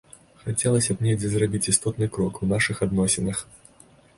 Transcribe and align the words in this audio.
Хацелася 0.43 0.95
б 1.01 1.05
недзе 1.07 1.27
зрабіць 1.33 1.63
істотны 1.73 2.09
крок 2.15 2.41
у 2.47 2.51
нашых 2.55 2.83
адносінах. 2.87 3.45